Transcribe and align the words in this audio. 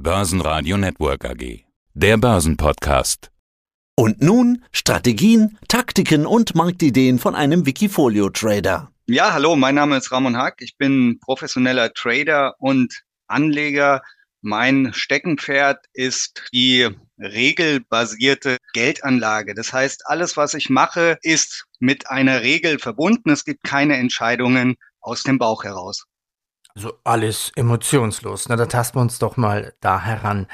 Börsenradio 0.00 0.76
Network 0.76 1.24
AG. 1.24 1.64
Der 1.92 2.18
Börsenpodcast. 2.18 3.32
Und 3.96 4.22
nun 4.22 4.64
Strategien, 4.70 5.58
Taktiken 5.66 6.24
und 6.24 6.54
Marktideen 6.54 7.18
von 7.18 7.34
einem 7.34 7.66
Wikifolio-Trader. 7.66 8.92
Ja, 9.08 9.32
hallo, 9.32 9.56
mein 9.56 9.74
Name 9.74 9.96
ist 9.96 10.12
Ramon 10.12 10.36
Hack. 10.36 10.58
Ich 10.60 10.76
bin 10.76 11.18
professioneller 11.18 11.92
Trader 11.94 12.54
und 12.60 13.02
Anleger. 13.26 14.02
Mein 14.40 14.92
Steckenpferd 14.94 15.84
ist 15.94 16.44
die 16.52 16.88
regelbasierte 17.18 18.58
Geldanlage. 18.74 19.56
Das 19.56 19.72
heißt, 19.72 20.02
alles, 20.06 20.36
was 20.36 20.54
ich 20.54 20.70
mache, 20.70 21.18
ist 21.22 21.64
mit 21.80 22.08
einer 22.08 22.42
Regel 22.42 22.78
verbunden. 22.78 23.30
Es 23.30 23.44
gibt 23.44 23.64
keine 23.64 23.96
Entscheidungen 23.96 24.76
aus 25.00 25.24
dem 25.24 25.38
Bauch 25.38 25.64
heraus. 25.64 26.04
Also 26.74 26.98
alles 27.04 27.52
emotionslos. 27.56 28.48
Na, 28.48 28.56
da 28.56 28.66
tasten 28.66 28.98
wir 28.98 29.02
uns 29.02 29.18
doch 29.18 29.36
mal 29.36 29.74
da 29.80 30.00
heran. 30.00 30.46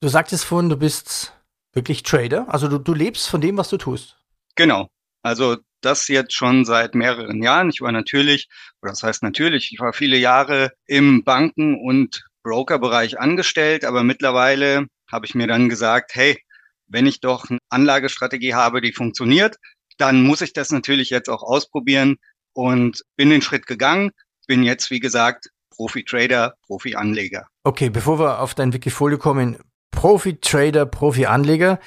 Du 0.00 0.08
sagtest 0.08 0.44
vorhin, 0.44 0.70
du 0.70 0.76
bist 0.76 1.34
wirklich 1.72 2.02
Trader. 2.02 2.46
Also 2.48 2.68
du, 2.68 2.78
du 2.78 2.94
lebst 2.94 3.28
von 3.28 3.40
dem, 3.40 3.56
was 3.56 3.68
du 3.68 3.76
tust. 3.76 4.16
Genau. 4.56 4.88
Also 5.22 5.58
das 5.80 6.08
jetzt 6.08 6.34
schon 6.34 6.64
seit 6.64 6.94
mehreren 6.94 7.42
Jahren. 7.42 7.70
Ich 7.70 7.80
war 7.80 7.92
natürlich, 7.92 8.48
oder 8.82 8.92
das 8.92 9.02
heißt 9.02 9.22
natürlich, 9.22 9.72
ich 9.72 9.80
war 9.80 9.92
viele 9.92 10.16
Jahre 10.16 10.72
im 10.86 11.24
Banken- 11.24 11.78
und 11.80 12.24
Brokerbereich 12.42 13.18
angestellt, 13.18 13.84
aber 13.84 14.02
mittlerweile 14.02 14.86
habe 15.10 15.26
ich 15.26 15.34
mir 15.34 15.46
dann 15.46 15.68
gesagt, 15.68 16.14
hey, 16.14 16.38
wenn 16.86 17.06
ich 17.06 17.20
doch 17.20 17.48
eine 17.48 17.58
Anlagestrategie 17.68 18.54
habe, 18.54 18.80
die 18.80 18.92
funktioniert, 18.92 19.56
dann 19.98 20.22
muss 20.22 20.40
ich 20.40 20.52
das 20.52 20.70
natürlich 20.70 21.10
jetzt 21.10 21.28
auch 21.28 21.42
ausprobieren 21.42 22.16
und 22.52 23.02
bin 23.16 23.30
den 23.30 23.42
Schritt 23.42 23.66
gegangen, 23.66 24.10
bin 24.50 24.64
jetzt, 24.64 24.90
wie 24.90 24.98
gesagt, 24.98 25.48
Profi-Trader, 25.76 26.56
Profi-Anleger. 26.66 27.46
Okay, 27.62 27.88
bevor 27.88 28.18
wir 28.18 28.40
auf 28.40 28.56
dein 28.56 28.72
Wikifolio 28.72 29.16
kommen, 29.16 29.58
Profi-Trader, 29.92 30.86
Profi-Anleger. 30.86 31.78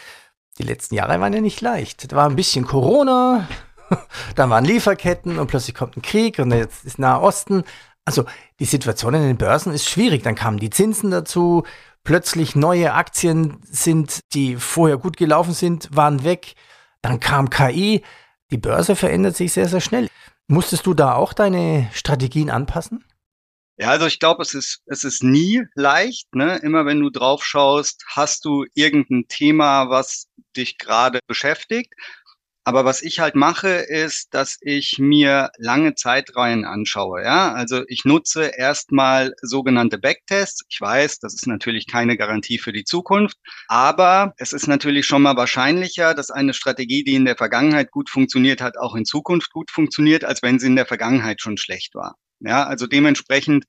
Die 0.58 0.64
letzten 0.64 0.96
Jahre 0.96 1.20
waren 1.20 1.34
ja 1.34 1.42
nicht 1.42 1.60
leicht. 1.60 2.10
Da 2.10 2.16
war 2.16 2.30
ein 2.30 2.38
bisschen 2.38 2.64
Corona, 2.64 3.50
dann 4.38 4.50
waren 4.50 4.64
Lieferketten 4.64 5.40
und 5.40 5.48
plötzlich 5.48 5.76
kommt 5.76 5.98
ein 5.98 6.02
Krieg 6.02 6.40
und 6.40 6.52
jetzt 6.52 6.86
ist 6.86 7.00
Nahe 7.00 7.20
Osten. 7.20 7.66
Also 8.06 8.24
die 8.62 8.66
Situation 8.66 9.14
in 9.14 9.24
den 9.24 9.38
Börsen 9.38 9.74
ist 9.74 9.90
schwierig. 9.90 10.24
Dann 10.24 10.36
kamen 10.36 10.58
die 10.58 10.70
Zinsen 10.70 11.12
dazu. 11.12 11.64
Plötzlich 12.06 12.56
neue 12.56 12.94
Aktien 12.94 13.58
sind, 13.64 14.22
die 14.34 14.56
vorher 14.56 14.98
gut 14.98 15.18
gelaufen 15.18 15.54
sind, 15.54 15.90
waren 15.94 16.24
weg. 16.24 16.54
Dann 17.02 17.20
kam 17.20 17.50
KI. 17.50 18.04
Die 18.52 18.58
Börse 18.58 18.96
verändert 18.96 19.36
sich 19.36 19.52
sehr, 19.52 19.68
sehr 19.68 19.82
schnell. 19.82 20.08
Musstest 20.48 20.86
du 20.86 20.94
da 20.94 21.16
auch 21.16 21.34
deine 21.34 21.90
Strategien 21.94 22.50
anpassen? 22.50 23.04
Ja, 23.78 23.90
also 23.90 24.06
ich 24.06 24.20
glaube, 24.20 24.44
es 24.44 24.54
ist, 24.54 24.82
es 24.86 25.04
ist 25.04 25.24
nie 25.24 25.64
leicht. 25.74 26.36
Ne? 26.36 26.58
Immer 26.58 26.86
wenn 26.86 27.00
du 27.00 27.10
drauf 27.10 27.44
schaust, 27.44 28.04
hast 28.08 28.46
du 28.46 28.66
irgendein 28.76 29.28
Thema, 29.28 29.90
was 29.90 30.28
dich 30.56 30.78
gerade 30.78 31.20
beschäftigt. 31.28 31.94
Aber 32.66 32.86
was 32.86 33.02
ich 33.02 33.20
halt 33.20 33.36
mache, 33.36 33.68
ist, 33.68 34.34
dass 34.34 34.58
ich 34.62 34.98
mir 34.98 35.52
lange 35.58 35.96
Zeitreihen 35.96 36.64
anschaue. 36.64 37.22
Ja, 37.22 37.52
also 37.52 37.84
ich 37.88 38.06
nutze 38.06 38.52
erstmal 38.58 39.34
sogenannte 39.42 39.98
Backtests. 39.98 40.64
Ich 40.70 40.80
weiß, 40.80 41.20
das 41.20 41.34
ist 41.34 41.46
natürlich 41.46 41.88
keine 41.88 42.16
Garantie 42.16 42.58
für 42.58 42.72
die 42.72 42.86
Zukunft, 42.86 43.38
aber 43.68 44.34
es 44.38 44.54
ist 44.54 44.68
natürlich 44.68 45.06
schon 45.06 45.24
mal 45.24 45.36
wahrscheinlicher, 45.36 46.14
dass 46.14 46.32
eine 46.32 46.54
Strategie, 46.54 47.04
die 47.04 47.16
in 47.16 47.26
der 47.26 47.36
Vergangenheit 47.36 47.92
gut 47.92 48.10
funktioniert 48.10 48.62
hat, 48.62 48.78
auch 48.78 48.96
in 48.96 49.04
Zukunft 49.04 49.52
gut 49.52 49.70
funktioniert, 49.70 50.24
als 50.24 50.42
wenn 50.42 50.58
sie 50.58 50.68
in 50.68 50.78
der 50.78 50.86
Vergangenheit 50.86 51.42
schon 51.42 51.58
schlecht 51.58 51.96
war. 51.96 52.16
Ja, 52.40 52.64
also 52.64 52.88
dementsprechend 52.88 53.66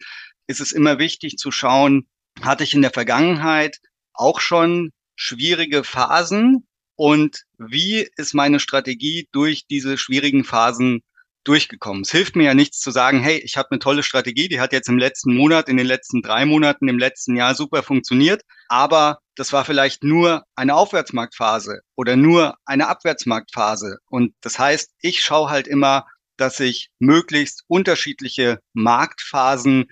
ist 0.46 0.60
es 0.60 0.72
immer 0.72 0.98
wichtig 0.98 1.36
zu 1.36 1.50
schauen, 1.50 2.06
hatte 2.42 2.62
ich 2.62 2.74
in 2.74 2.82
der 2.82 2.90
Vergangenheit 2.92 3.78
auch 4.12 4.40
schon 4.40 4.92
schwierige 5.16 5.84
Phasen, 5.84 6.66
und 6.96 7.42
wie 7.58 8.08
ist 8.16 8.34
meine 8.34 8.60
Strategie 8.60 9.28
durch 9.32 9.66
diese 9.66 9.98
schwierigen 9.98 10.44
Phasen 10.44 11.02
durchgekommen. 11.44 12.02
Es 12.02 12.10
hilft 12.10 12.36
mir 12.36 12.44
ja 12.44 12.54
nichts 12.54 12.80
zu 12.80 12.90
sagen, 12.90 13.20
hey, 13.20 13.38
ich 13.38 13.56
habe 13.56 13.70
eine 13.70 13.78
tolle 13.78 14.02
Strategie, 14.02 14.48
die 14.48 14.60
hat 14.60 14.72
jetzt 14.72 14.88
im 14.88 14.98
letzten 14.98 15.34
Monat, 15.34 15.68
in 15.68 15.76
den 15.76 15.86
letzten 15.86 16.22
drei 16.22 16.46
Monaten, 16.46 16.88
im 16.88 16.98
letzten 16.98 17.36
Jahr 17.36 17.54
super 17.54 17.82
funktioniert, 17.82 18.42
aber 18.68 19.18
das 19.36 19.52
war 19.52 19.64
vielleicht 19.64 20.02
nur 20.02 20.44
eine 20.56 20.74
Aufwärtsmarktphase 20.74 21.80
oder 21.96 22.16
nur 22.16 22.56
eine 22.64 22.88
Abwärtsmarktphase. 22.88 23.98
Und 24.08 24.34
das 24.40 24.58
heißt, 24.58 24.92
ich 25.00 25.22
schaue 25.22 25.50
halt 25.50 25.68
immer, 25.68 26.06
dass 26.36 26.60
ich 26.60 26.88
möglichst 26.98 27.64
unterschiedliche 27.66 28.58
Marktphasen 28.72 29.86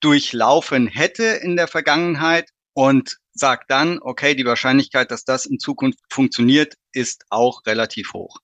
durchlaufen 0.00 0.86
hätte 0.86 1.24
in 1.24 1.56
der 1.56 1.68
Vergangenheit 1.68 2.50
und 2.74 3.16
sagt 3.38 3.70
dann, 3.70 3.98
okay, 4.00 4.34
die 4.34 4.44
Wahrscheinlichkeit, 4.44 5.10
dass 5.10 5.24
das 5.24 5.46
in 5.46 5.58
Zukunft 5.58 6.00
funktioniert, 6.10 6.74
ist 6.92 7.24
auch 7.30 7.64
relativ 7.66 8.12
hoch. 8.12 8.38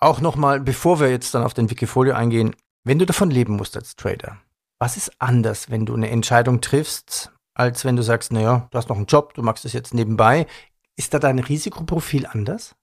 Auch 0.00 0.20
nochmal, 0.20 0.60
bevor 0.60 1.00
wir 1.00 1.10
jetzt 1.10 1.34
dann 1.34 1.42
auf 1.42 1.54
den 1.54 1.70
Wikifolio 1.70 2.14
eingehen, 2.14 2.54
wenn 2.84 2.98
du 2.98 3.06
davon 3.06 3.30
leben 3.30 3.56
musst 3.56 3.76
als 3.76 3.96
Trader, 3.96 4.38
was 4.78 4.96
ist 4.96 5.20
anders, 5.20 5.70
wenn 5.70 5.86
du 5.86 5.94
eine 5.94 6.10
Entscheidung 6.10 6.60
triffst, 6.60 7.32
als 7.54 7.84
wenn 7.84 7.96
du 7.96 8.02
sagst, 8.02 8.32
naja, 8.32 8.68
du 8.70 8.78
hast 8.78 8.88
noch 8.88 8.96
einen 8.96 9.06
Job, 9.06 9.34
du 9.34 9.42
machst 9.42 9.64
das 9.64 9.72
jetzt 9.72 9.92
nebenbei. 9.92 10.46
Ist 10.96 11.12
da 11.12 11.18
dein 11.18 11.40
Risikoprofil 11.40 12.26
anders? 12.26 12.76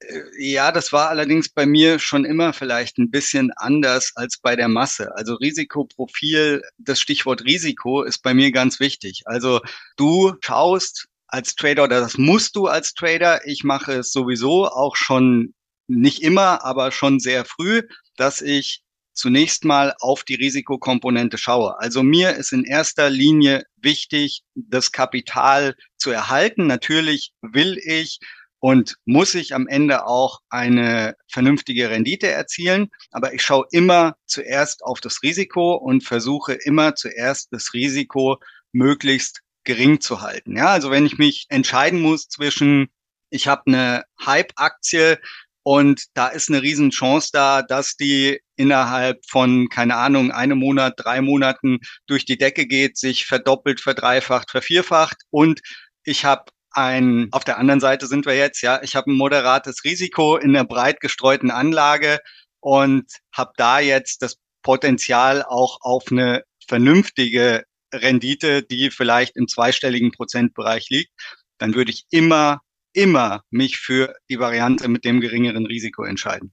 Äh, 0.00 0.22
ja, 0.38 0.72
das 0.72 0.92
war 0.92 1.08
allerdings 1.08 1.48
bei 1.48 1.66
mir 1.66 1.98
schon 1.98 2.24
immer 2.24 2.52
vielleicht 2.52 2.98
ein 2.98 3.10
bisschen 3.10 3.52
anders 3.56 4.12
als 4.14 4.38
bei 4.38 4.56
der 4.56 4.68
Masse. 4.68 5.14
Also 5.16 5.34
Risikoprofil, 5.34 6.62
das 6.78 7.00
Stichwort 7.00 7.44
Risiko 7.44 8.02
ist 8.02 8.22
bei 8.22 8.34
mir 8.34 8.52
ganz 8.52 8.80
wichtig. 8.80 9.22
Also 9.26 9.60
du 9.96 10.34
schaust 10.40 11.08
als 11.26 11.54
Trader 11.54 11.84
oder 11.84 12.00
das 12.00 12.18
musst 12.18 12.56
du 12.56 12.66
als 12.66 12.94
Trader. 12.94 13.46
Ich 13.46 13.64
mache 13.64 13.92
es 13.94 14.12
sowieso 14.12 14.66
auch 14.66 14.96
schon 14.96 15.54
nicht 15.86 16.22
immer, 16.22 16.64
aber 16.64 16.92
schon 16.92 17.20
sehr 17.20 17.44
früh, 17.44 17.82
dass 18.16 18.40
ich 18.40 18.82
zunächst 19.12 19.64
mal 19.64 19.94
auf 20.00 20.24
die 20.24 20.34
Risikokomponente 20.34 21.38
schaue. 21.38 21.78
Also 21.78 22.02
mir 22.02 22.34
ist 22.34 22.52
in 22.52 22.64
erster 22.64 23.10
Linie 23.10 23.64
wichtig, 23.76 24.42
das 24.54 24.92
Kapital 24.92 25.74
zu 25.96 26.10
erhalten. 26.10 26.66
Natürlich 26.66 27.32
will 27.40 27.78
ich 27.78 28.18
und 28.64 28.96
muss 29.04 29.34
ich 29.34 29.54
am 29.54 29.68
Ende 29.68 30.06
auch 30.06 30.40
eine 30.48 31.16
vernünftige 31.28 31.90
Rendite 31.90 32.28
erzielen. 32.28 32.88
Aber 33.10 33.34
ich 33.34 33.42
schaue 33.42 33.66
immer 33.72 34.16
zuerst 34.24 34.82
auf 34.82 35.02
das 35.02 35.22
Risiko 35.22 35.74
und 35.74 36.02
versuche 36.02 36.54
immer 36.54 36.94
zuerst 36.94 37.48
das 37.50 37.74
Risiko 37.74 38.38
möglichst 38.72 39.42
gering 39.64 40.00
zu 40.00 40.22
halten. 40.22 40.56
Ja, 40.56 40.68
also 40.68 40.90
wenn 40.90 41.04
ich 41.04 41.18
mich 41.18 41.44
entscheiden 41.50 42.00
muss 42.00 42.28
zwischen, 42.28 42.88
ich 43.28 43.48
habe 43.48 43.64
eine 43.66 44.04
Hype-Aktie 44.24 45.18
und 45.62 46.04
da 46.14 46.28
ist 46.28 46.48
eine 46.48 46.62
Riesenchance 46.62 47.28
da, 47.34 47.60
dass 47.60 47.96
die 47.96 48.40
innerhalb 48.56 49.26
von, 49.28 49.68
keine 49.68 49.96
Ahnung, 49.96 50.30
einem 50.30 50.56
Monat, 50.56 50.94
drei 50.96 51.20
Monaten 51.20 51.80
durch 52.06 52.24
die 52.24 52.38
Decke 52.38 52.66
geht, 52.66 52.96
sich 52.96 53.26
verdoppelt, 53.26 53.82
verdreifacht, 53.82 54.50
vervierfacht 54.50 55.18
und 55.28 55.60
ich 56.02 56.24
habe 56.24 56.44
ein, 56.74 57.28
auf 57.32 57.44
der 57.44 57.58
anderen 57.58 57.80
Seite 57.80 58.06
sind 58.06 58.26
wir 58.26 58.36
jetzt, 58.36 58.60
ja, 58.62 58.82
ich 58.82 58.96
habe 58.96 59.10
ein 59.10 59.16
moderates 59.16 59.84
Risiko 59.84 60.36
in 60.36 60.54
einer 60.54 60.66
breit 60.66 61.00
gestreuten 61.00 61.50
Anlage 61.50 62.18
und 62.60 63.04
habe 63.32 63.52
da 63.56 63.78
jetzt 63.78 64.22
das 64.22 64.38
Potenzial 64.62 65.42
auch 65.42 65.78
auf 65.82 66.04
eine 66.10 66.42
vernünftige 66.66 67.64
Rendite, 67.92 68.62
die 68.62 68.90
vielleicht 68.90 69.36
im 69.36 69.46
zweistelligen 69.46 70.10
Prozentbereich 70.10 70.88
liegt, 70.90 71.12
dann 71.58 71.74
würde 71.74 71.90
ich 71.90 72.06
immer, 72.10 72.60
immer 72.92 73.44
mich 73.50 73.78
für 73.78 74.14
die 74.28 74.38
Variante 74.38 74.88
mit 74.88 75.04
dem 75.04 75.20
geringeren 75.20 75.66
Risiko 75.66 76.04
entscheiden. 76.04 76.52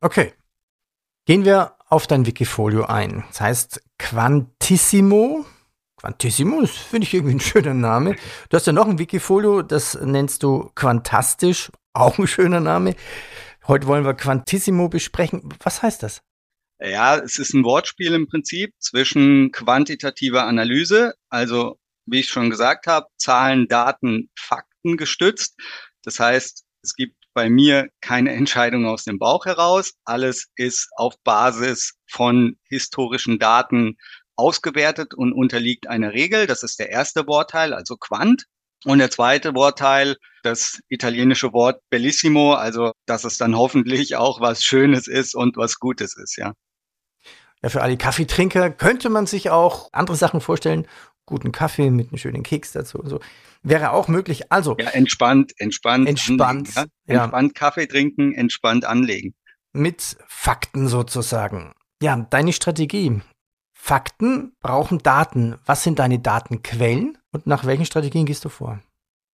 Okay. 0.00 0.32
Gehen 1.26 1.44
wir 1.44 1.76
auf 1.88 2.06
dein 2.06 2.24
Wikifolio 2.26 2.84
ein. 2.86 3.24
Das 3.28 3.40
heißt 3.40 3.82
Quantissimo 3.98 5.44
Quantissimus 6.00 6.70
finde 6.70 7.06
ich 7.06 7.12
irgendwie 7.12 7.34
ein 7.34 7.40
schöner 7.40 7.74
Name. 7.74 8.16
Du 8.48 8.56
hast 8.56 8.66
ja 8.66 8.72
noch 8.72 8.88
ein 8.88 8.98
Wikifolio, 8.98 9.60
das 9.60 9.94
nennst 10.00 10.42
du 10.42 10.70
Quantastisch, 10.74 11.70
auch 11.92 12.18
ein 12.18 12.26
schöner 12.26 12.60
Name. 12.60 12.94
Heute 13.68 13.86
wollen 13.86 14.06
wir 14.06 14.14
Quantissimo 14.14 14.88
besprechen. 14.88 15.46
Was 15.62 15.82
heißt 15.82 16.02
das? 16.02 16.22
Ja, 16.80 17.18
es 17.18 17.38
ist 17.38 17.52
ein 17.52 17.64
Wortspiel 17.64 18.14
im 18.14 18.26
Prinzip 18.26 18.72
zwischen 18.78 19.52
quantitativer 19.52 20.46
Analyse, 20.46 21.12
also 21.28 21.78
wie 22.06 22.20
ich 22.20 22.30
schon 22.30 22.48
gesagt 22.48 22.86
habe, 22.86 23.06
Zahlen, 23.18 23.68
Daten, 23.68 24.30
Fakten 24.38 24.96
gestützt. 24.96 25.60
Das 26.02 26.18
heißt, 26.18 26.64
es 26.82 26.94
gibt 26.94 27.16
bei 27.34 27.50
mir 27.50 27.90
keine 28.00 28.32
Entscheidung 28.32 28.86
aus 28.86 29.04
dem 29.04 29.18
Bauch 29.18 29.44
heraus. 29.44 29.92
Alles 30.04 30.48
ist 30.56 30.88
auf 30.96 31.14
Basis 31.24 31.98
von 32.08 32.56
historischen 32.70 33.38
Daten 33.38 33.98
ausgewertet 34.40 35.14
und 35.14 35.32
unterliegt 35.32 35.88
einer 35.88 36.12
Regel. 36.12 36.46
Das 36.46 36.62
ist 36.62 36.80
der 36.80 36.90
erste 36.90 37.26
Wortteil, 37.26 37.72
also 37.74 37.96
Quant. 37.96 38.46
Und 38.84 38.98
der 38.98 39.10
zweite 39.10 39.54
Wortteil, 39.54 40.16
das 40.42 40.80
italienische 40.88 41.52
Wort 41.52 41.82
bellissimo, 41.90 42.54
also 42.54 42.92
dass 43.06 43.24
es 43.24 43.36
dann 43.36 43.56
hoffentlich 43.56 44.16
auch 44.16 44.40
was 44.40 44.64
Schönes 44.64 45.06
ist 45.06 45.34
und 45.34 45.56
was 45.56 45.78
Gutes 45.78 46.16
ist, 46.16 46.36
ja. 46.38 46.54
Ja, 47.62 47.68
für 47.68 47.82
alle 47.82 47.98
Kaffeetrinker 47.98 48.70
könnte 48.70 49.10
man 49.10 49.26
sich 49.26 49.50
auch 49.50 49.90
andere 49.92 50.16
Sachen 50.16 50.40
vorstellen. 50.40 50.86
guten 51.26 51.52
Kaffee 51.52 51.90
mit 51.90 52.08
einem 52.08 52.18
schönen 52.18 52.42
Keks 52.42 52.72
dazu. 52.72 53.02
So. 53.04 53.20
Wäre 53.62 53.92
auch 53.92 54.08
möglich. 54.08 54.50
Also. 54.50 54.76
Ja, 54.78 54.88
entspannt, 54.90 55.52
entspannt. 55.58 56.08
Entspannt. 56.08 56.76
Anlegen, 56.76 56.92
ja? 57.06 57.22
Entspannt 57.22 57.52
ja. 57.54 57.58
Kaffee 57.58 57.86
trinken, 57.86 58.34
entspannt 58.34 58.84
anlegen. 58.84 59.34
Mit 59.72 60.16
Fakten 60.26 60.88
sozusagen. 60.88 61.72
Ja, 62.02 62.26
deine 62.30 62.52
Strategie. 62.52 63.20
Fakten 63.82 64.52
brauchen 64.60 64.98
Daten. 64.98 65.58
Was 65.64 65.82
sind 65.82 65.98
deine 65.98 66.20
Datenquellen 66.20 67.18
und 67.32 67.46
nach 67.46 67.64
welchen 67.64 67.86
Strategien 67.86 68.26
gehst 68.26 68.44
du 68.44 68.48
vor? 68.48 68.80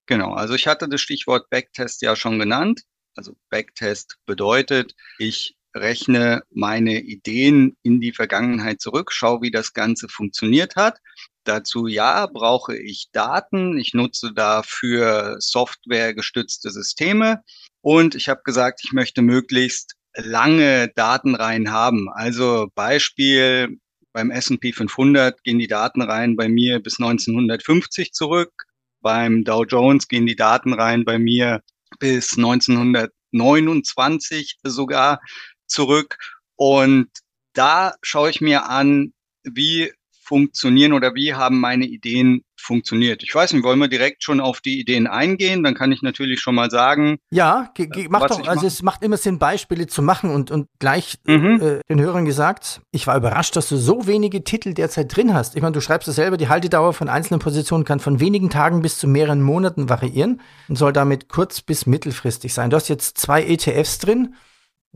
Genau, 0.07 0.33
also 0.33 0.55
ich 0.55 0.67
hatte 0.67 0.89
das 0.89 1.01
Stichwort 1.01 1.51
Backtest 1.51 2.01
ja 2.01 2.17
schon 2.17 2.39
genannt. 2.39 2.83
Also 3.17 3.35
Backtest 3.51 4.17
bedeutet, 4.25 4.95
ich 5.19 5.57
rechne 5.75 6.43
meine 6.51 7.01
Ideen 7.01 7.77
in 7.83 8.01
die 8.01 8.13
Vergangenheit 8.13 8.81
zurück, 8.81 9.13
schaue, 9.13 9.43
wie 9.43 9.51
das 9.51 9.75
Ganze 9.75 10.09
funktioniert 10.09 10.77
hat. 10.77 11.01
Dazu 11.45 11.87
ja, 11.87 12.27
brauche 12.27 12.79
ich 12.79 13.09
Daten. 13.13 13.77
Ich 13.79 13.95
nutze 13.95 14.33
dafür 14.33 15.37
softwaregestützte 15.39 16.71
Systeme. 16.71 17.43
Und 17.83 18.15
ich 18.15 18.29
habe 18.29 18.41
gesagt, 18.45 18.81
ich 18.85 18.93
möchte 18.93 19.23
möglichst 19.23 19.97
lange 20.15 20.89
Datenreihen 20.95 21.73
haben. 21.73 22.09
Also 22.11 22.69
Beispiel, 22.75 23.79
beim 24.17 24.31
S&P 24.31 24.73
500 24.73 25.45
gehen 25.45 25.59
die 25.59 25.67
Datenreihen 25.67 26.37
bei 26.37 26.49
mir 26.49 26.81
bis 26.81 26.99
1950 26.99 28.13
zurück. 28.13 28.65
Beim 29.03 29.45
Dow 29.45 29.65
Jones 29.65 30.09
gehen 30.09 30.25
die 30.25 30.37
Datenreihen 30.37 31.05
bei 31.05 31.19
mir 31.19 31.61
bis 31.99 32.39
1929 32.39 34.57
sogar 34.63 35.21
zurück. 35.67 36.17
Und 36.55 37.11
da 37.53 37.93
schaue 38.01 38.31
ich 38.31 38.41
mir 38.41 38.71
an, 38.71 39.13
wie 39.43 39.93
funktionieren 40.23 40.95
oder 40.95 41.15
wie 41.15 41.35
haben 41.35 41.61
meine 41.61 41.85
Ideen 41.85 42.43
funktioniert. 42.61 43.23
Ich 43.23 43.35
weiß 43.35 43.53
nicht, 43.53 43.62
wollen 43.64 43.79
wir 43.79 43.88
direkt 43.88 44.23
schon 44.23 44.41
auf 44.41 44.61
die 44.61 44.81
Ideen 44.81 45.06
eingehen? 45.06 45.62
Dann 45.62 45.75
kann 45.75 45.93
ich 45.93 46.03
natürlich 46.03 46.41
schon 46.41 46.55
mal 46.55 46.70
sagen. 46.70 47.19
Ja, 47.31 47.73
mach 48.08 48.26
doch, 48.26 48.47
also 48.47 48.67
es 48.67 48.82
macht 48.82 49.03
immer 49.03 49.17
Sinn, 49.17 49.38
Beispiele 49.38 49.87
zu 49.87 50.03
machen 50.03 50.31
und, 50.31 50.50
und 50.50 50.69
gleich 50.79 51.19
mhm. 51.25 51.61
äh, 51.61 51.81
den 51.88 52.00
Hörern 52.00 52.25
gesagt, 52.25 52.81
ich 52.93 53.06
war 53.06 53.17
überrascht, 53.17 53.56
dass 53.56 53.69
du 53.69 53.76
so 53.76 54.06
wenige 54.06 54.44
Titel 54.44 54.75
derzeit 54.75 55.14
drin 55.14 55.35
hast. 55.35 55.56
Ich 55.56 55.62
meine, 55.62 55.73
du 55.73 55.81
schreibst 55.81 56.08
es 56.08 56.17
selber, 56.17 56.37
die 56.37 56.49
Haltedauer 56.49 56.93
von 56.93 57.08
einzelnen 57.08 57.41
Positionen 57.41 57.85
kann 57.85 58.00
von 58.00 58.20
wenigen 58.20 58.50
Tagen 58.50 58.82
bis 58.82 58.99
zu 58.99 59.09
mehreren 59.09 59.43
Monaten 59.43 59.88
variieren 59.88 60.41
und 60.69 60.76
soll 60.76 60.93
damit 60.93 61.29
kurz 61.29 61.62
bis 61.62 61.87
mittelfristig 61.87 62.52
sein. 62.55 62.70
Du 62.70 62.76
hast 62.76 62.88
jetzt 62.88 63.19
zwei 63.19 63.44
ETFs 63.44 63.99
drin. 63.99 64.35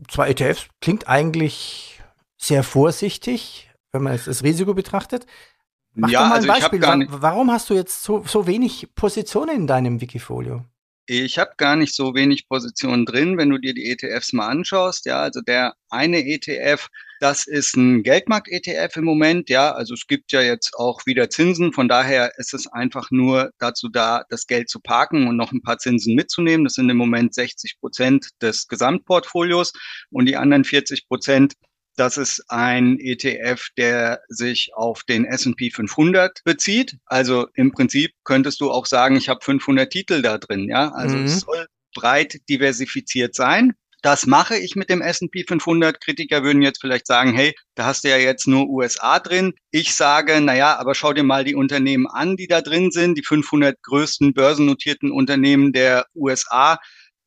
Zwei 0.07 0.29
ETFs 0.29 0.67
klingt 0.81 1.07
eigentlich 1.07 2.01
sehr 2.37 2.63
vorsichtig 2.63 3.67
wenn 3.91 4.03
man 4.03 4.19
das 4.25 4.43
Risiko 4.43 4.73
betrachtet. 4.73 5.25
Mach 5.93 6.09
ja, 6.09 6.21
mal 6.21 6.25
ein 6.27 6.31
also 6.33 6.47
Beispiel. 6.47 6.81
Warum 7.09 7.51
hast 7.51 7.69
du 7.69 7.73
jetzt 7.73 8.03
so, 8.03 8.23
so 8.25 8.47
wenig 8.47 8.87
Positionen 8.95 9.55
in 9.55 9.67
deinem 9.67 10.01
Wikifolio? 10.01 10.65
Ich 11.07 11.37
habe 11.37 11.51
gar 11.57 11.75
nicht 11.75 11.93
so 11.93 12.15
wenig 12.15 12.47
Positionen 12.47 13.05
drin, 13.05 13.37
wenn 13.37 13.49
du 13.49 13.57
dir 13.57 13.73
die 13.73 13.89
ETFs 13.89 14.31
mal 14.31 14.47
anschaust. 14.47 15.05
Ja, 15.05 15.19
also 15.19 15.41
der 15.41 15.73
eine 15.89 16.25
ETF, 16.25 16.87
das 17.19 17.47
ist 17.47 17.75
ein 17.75 18.03
Geldmarkt-ETF 18.03 18.95
im 18.95 19.03
Moment. 19.03 19.49
Ja, 19.49 19.71
also 19.71 19.93
es 19.93 20.07
gibt 20.07 20.31
ja 20.31 20.41
jetzt 20.41 20.73
auch 20.75 21.05
wieder 21.05 21.29
Zinsen. 21.29 21.73
Von 21.73 21.89
daher 21.89 22.31
ist 22.37 22.53
es 22.53 22.67
einfach 22.67 23.11
nur 23.11 23.51
dazu 23.57 23.89
da, 23.89 24.23
das 24.29 24.47
Geld 24.47 24.69
zu 24.69 24.79
parken 24.79 25.27
und 25.27 25.35
noch 25.35 25.51
ein 25.51 25.61
paar 25.61 25.79
Zinsen 25.79 26.15
mitzunehmen. 26.15 26.63
Das 26.63 26.75
sind 26.75 26.89
im 26.89 26.97
Moment 26.97 27.33
60 27.33 27.79
Prozent 27.81 28.29
des 28.41 28.69
Gesamtportfolios 28.69 29.73
und 30.11 30.27
die 30.27 30.37
anderen 30.37 30.63
40 30.63 31.07
Prozent 31.09 31.55
das 31.95 32.17
ist 32.17 32.43
ein 32.49 32.97
ETF, 32.99 33.67
der 33.77 34.21
sich 34.27 34.71
auf 34.73 35.03
den 35.03 35.25
S&P 35.25 35.71
500 35.71 36.41
bezieht. 36.43 36.97
Also 37.05 37.47
im 37.53 37.71
Prinzip 37.71 38.11
könntest 38.23 38.61
du 38.61 38.71
auch 38.71 38.85
sagen, 38.85 39.15
ich 39.15 39.29
habe 39.29 39.43
500 39.43 39.89
Titel 39.89 40.21
da 40.21 40.37
drin. 40.37 40.67
Ja, 40.69 40.89
also 40.89 41.17
mhm. 41.17 41.25
es 41.25 41.41
soll 41.41 41.67
breit 41.93 42.39
diversifiziert 42.49 43.35
sein. 43.35 43.73
Das 44.01 44.25
mache 44.25 44.57
ich 44.57 44.75
mit 44.75 44.89
dem 44.89 45.01
S&P 45.01 45.43
500. 45.47 46.01
Kritiker 46.01 46.43
würden 46.43 46.63
jetzt 46.63 46.81
vielleicht 46.81 47.05
sagen, 47.05 47.35
hey, 47.35 47.53
da 47.75 47.85
hast 47.85 48.03
du 48.03 48.09
ja 48.09 48.17
jetzt 48.17 48.47
nur 48.47 48.67
USA 48.67 49.19
drin. 49.19 49.53
Ich 49.69 49.93
sage, 49.93 50.41
na 50.41 50.55
ja, 50.55 50.79
aber 50.79 50.95
schau 50.95 51.13
dir 51.13 51.23
mal 51.23 51.43
die 51.43 51.53
Unternehmen 51.53 52.07
an, 52.07 52.35
die 52.35 52.47
da 52.47 52.61
drin 52.61 52.89
sind. 52.89 53.15
Die 53.15 53.23
500 53.23 53.79
größten 53.83 54.33
börsennotierten 54.33 55.11
Unternehmen 55.11 55.71
der 55.71 56.07
USA 56.15 56.79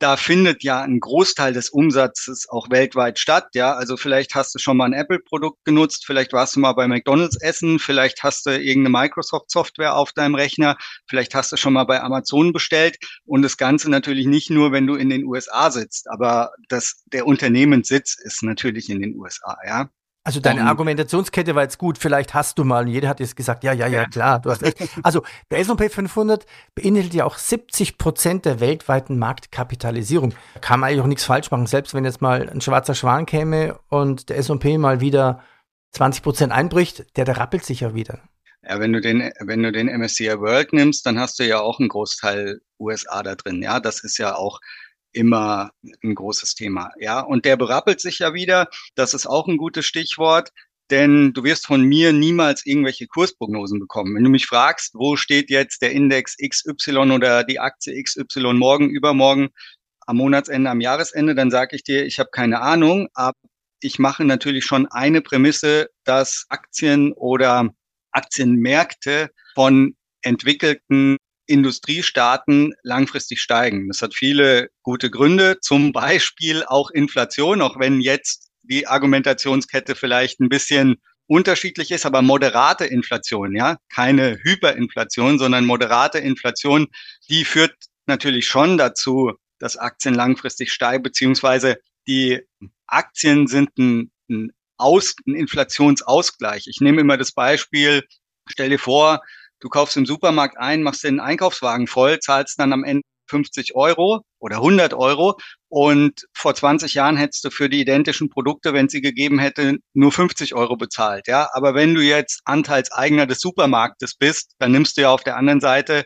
da 0.04 0.18
findet 0.18 0.62
ja 0.62 0.82
ein 0.82 1.00
Großteil 1.00 1.54
des 1.54 1.70
Umsatzes 1.70 2.46
auch 2.50 2.68
weltweit 2.68 3.18
statt. 3.18 3.48
Ja, 3.54 3.72
also 3.72 3.96
vielleicht 3.96 4.34
hast 4.34 4.54
du 4.54 4.58
schon 4.58 4.76
mal 4.76 4.84
ein 4.84 4.92
Apple-Produkt 4.92 5.64
genutzt, 5.64 6.04
vielleicht 6.04 6.34
warst 6.34 6.56
du 6.56 6.60
mal 6.60 6.74
bei 6.74 6.86
McDonald's 6.86 7.40
essen, 7.40 7.78
vielleicht 7.78 8.22
hast 8.22 8.44
du 8.44 8.50
irgendeine 8.50 8.90
Microsoft-Software 8.90 9.96
auf 9.96 10.12
deinem 10.12 10.34
Rechner, 10.34 10.76
vielleicht 11.08 11.34
hast 11.34 11.52
du 11.52 11.56
schon 11.56 11.72
mal 11.72 11.84
bei 11.84 12.02
Amazon 12.02 12.52
bestellt 12.52 12.98
und 13.24 13.40
das 13.40 13.56
Ganze 13.56 13.90
natürlich 13.90 14.26
nicht 14.26 14.50
nur, 14.50 14.72
wenn 14.72 14.86
du 14.86 14.94
in 14.94 15.08
den 15.08 15.24
USA 15.24 15.70
sitzt, 15.70 16.10
aber 16.10 16.50
das, 16.68 17.02
der 17.06 17.26
Unternehmenssitz 17.26 18.14
ist 18.22 18.42
natürlich 18.42 18.90
in 18.90 19.00
den 19.00 19.16
USA. 19.16 19.56
Ja, 19.66 19.88
also 20.24 20.40
deine 20.40 20.62
um, 20.62 20.68
Argumentationskette 20.68 21.54
war 21.54 21.62
jetzt 21.62 21.76
gut, 21.76 21.98
vielleicht 21.98 22.32
hast 22.32 22.58
du 22.58 22.64
mal, 22.64 22.84
und 22.84 22.90
jeder 22.90 23.10
hat 23.10 23.20
jetzt 23.20 23.36
gesagt, 23.36 23.62
ja, 23.62 23.74
ja, 23.74 23.86
ja, 23.86 24.06
klar, 24.06 24.40
du 24.40 24.50
hast 24.50 24.62
echt. 24.62 24.78
Also 25.02 25.22
der 25.50 25.58
S&P 25.58 25.90
500 25.90 26.46
beinhaltet 26.74 27.12
ja 27.12 27.26
auch 27.26 27.36
70 27.36 27.98
Prozent 27.98 28.46
der 28.46 28.58
weltweiten 28.58 29.18
Marktkapitalisierung. 29.18 30.34
Da 30.54 30.60
kann 30.60 30.80
man 30.80 30.88
eigentlich 30.88 31.02
auch 31.02 31.06
nichts 31.06 31.24
falsch 31.24 31.50
machen, 31.50 31.66
selbst 31.66 31.92
wenn 31.92 32.06
jetzt 32.06 32.22
mal 32.22 32.48
ein 32.48 32.62
schwarzer 32.62 32.94
Schwan 32.94 33.26
käme 33.26 33.78
und 33.90 34.30
der 34.30 34.38
S&P 34.38 34.78
mal 34.78 35.00
wieder 35.00 35.42
20 35.90 36.22
Prozent 36.22 36.52
einbricht, 36.52 37.04
der, 37.16 37.26
der 37.26 37.36
rappelt 37.36 37.64
sich 37.66 37.80
ja 37.80 37.94
wieder. 37.94 38.20
Ja, 38.66 38.80
wenn 38.80 38.94
du 38.94 39.02
den, 39.02 39.30
wenn 39.40 39.62
du 39.62 39.72
den 39.72 39.88
MSCI 39.88 40.40
World 40.40 40.72
nimmst, 40.72 41.04
dann 41.04 41.18
hast 41.18 41.38
du 41.38 41.46
ja 41.46 41.60
auch 41.60 41.80
einen 41.80 41.90
Großteil 41.90 42.62
USA 42.80 43.22
da 43.22 43.34
drin. 43.34 43.62
Ja, 43.62 43.78
das 43.78 44.02
ist 44.02 44.16
ja 44.16 44.36
auch 44.36 44.60
immer 45.14 45.70
ein 46.02 46.14
großes 46.14 46.54
Thema. 46.54 46.90
Ja, 46.98 47.20
und 47.20 47.44
der 47.44 47.56
berappelt 47.56 48.00
sich 48.00 48.18
ja 48.18 48.34
wieder. 48.34 48.68
Das 48.94 49.14
ist 49.14 49.26
auch 49.26 49.48
ein 49.48 49.56
gutes 49.56 49.86
Stichwort. 49.86 50.50
Denn 50.90 51.32
du 51.32 51.44
wirst 51.44 51.66
von 51.66 51.82
mir 51.82 52.12
niemals 52.12 52.66
irgendwelche 52.66 53.06
Kursprognosen 53.06 53.80
bekommen. 53.80 54.14
Wenn 54.14 54.24
du 54.24 54.30
mich 54.30 54.46
fragst, 54.46 54.94
wo 54.94 55.16
steht 55.16 55.48
jetzt 55.48 55.80
der 55.80 55.92
Index 55.92 56.36
XY 56.36 57.10
oder 57.12 57.42
die 57.42 57.58
Aktie 57.58 58.02
XY 58.02 58.52
morgen, 58.52 58.90
übermorgen, 58.90 59.48
am 60.06 60.18
Monatsende, 60.18 60.68
am 60.68 60.82
Jahresende, 60.82 61.34
dann 61.34 61.50
sage 61.50 61.76
ich 61.76 61.84
dir, 61.84 62.04
ich 62.04 62.18
habe 62.18 62.28
keine 62.30 62.60
Ahnung, 62.60 63.08
aber 63.14 63.38
ich 63.80 63.98
mache 63.98 64.24
natürlich 64.24 64.66
schon 64.66 64.86
eine 64.86 65.22
Prämisse, 65.22 65.88
dass 66.04 66.44
Aktien 66.50 67.12
oder 67.14 67.70
Aktienmärkte 68.12 69.30
von 69.54 69.96
entwickelten 70.22 71.16
Industriestaaten 71.46 72.74
langfristig 72.82 73.40
steigen. 73.40 73.88
Das 73.88 74.02
hat 74.02 74.14
viele 74.14 74.70
gute 74.82 75.10
Gründe, 75.10 75.58
zum 75.60 75.92
Beispiel 75.92 76.64
auch 76.66 76.90
Inflation, 76.90 77.62
auch 77.62 77.78
wenn 77.78 78.00
jetzt 78.00 78.50
die 78.62 78.86
Argumentationskette 78.86 79.94
vielleicht 79.94 80.40
ein 80.40 80.48
bisschen 80.48 80.96
unterschiedlich 81.26 81.90
ist, 81.90 82.06
aber 82.06 82.22
moderate 82.22 82.84
Inflation, 82.84 83.56
ja, 83.56 83.78
keine 83.88 84.38
Hyperinflation, 84.42 85.38
sondern 85.38 85.64
moderate 85.64 86.18
Inflation, 86.18 86.88
die 87.28 87.44
führt 87.44 87.74
natürlich 88.06 88.46
schon 88.46 88.76
dazu, 88.76 89.32
dass 89.58 89.76
Aktien 89.76 90.14
langfristig 90.14 90.72
steigen, 90.72 91.02
beziehungsweise 91.02 91.78
die 92.06 92.40
Aktien 92.86 93.46
sind 93.46 93.70
ein, 93.78 94.10
ein, 94.28 94.52
Aus, 94.76 95.14
ein 95.26 95.34
Inflationsausgleich. 95.34 96.66
Ich 96.66 96.80
nehme 96.80 97.00
immer 97.00 97.16
das 97.16 97.32
Beispiel, 97.32 98.02
stell 98.48 98.68
dir 98.68 98.78
vor, 98.78 99.22
Du 99.64 99.70
kaufst 99.70 99.96
im 99.96 100.04
Supermarkt 100.04 100.58
ein, 100.58 100.82
machst 100.82 101.04
den 101.04 101.20
Einkaufswagen 101.20 101.86
voll, 101.86 102.18
zahlst 102.18 102.58
dann 102.58 102.74
am 102.74 102.84
Ende 102.84 103.00
50 103.30 103.74
Euro 103.74 104.20
oder 104.38 104.56
100 104.56 104.92
Euro. 104.92 105.38
Und 105.70 106.26
vor 106.34 106.54
20 106.54 106.92
Jahren 106.92 107.16
hättest 107.16 107.46
du 107.46 107.50
für 107.50 107.70
die 107.70 107.80
identischen 107.80 108.28
Produkte, 108.28 108.74
wenn 108.74 108.90
sie 108.90 109.00
gegeben 109.00 109.38
hätte, 109.38 109.78
nur 109.94 110.12
50 110.12 110.54
Euro 110.54 110.76
bezahlt. 110.76 111.28
Ja, 111.28 111.48
aber 111.54 111.74
wenn 111.74 111.94
du 111.94 112.02
jetzt 112.02 112.42
Anteilseigner 112.44 113.24
des 113.24 113.40
Supermarktes 113.40 114.16
bist, 114.16 114.52
dann 114.58 114.72
nimmst 114.72 114.98
du 114.98 115.00
ja 115.00 115.10
auf 115.10 115.24
der 115.24 115.38
anderen 115.38 115.62
Seite 115.62 116.04